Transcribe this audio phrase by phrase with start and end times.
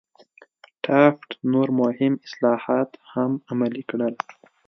[0.83, 4.15] ټافت نور مهم اصلاحات هم عملي کړل.